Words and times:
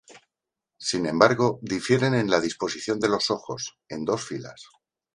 Sin 0.79 1.05
embargo, 1.05 1.59
difieren 1.61 2.15
en 2.15 2.31
la 2.31 2.39
disposición 2.39 2.99
de 2.99 3.07
los 3.09 3.29
ojos, 3.29 3.77
en 3.87 4.03
dos 4.03 4.23
filas. 4.23 4.67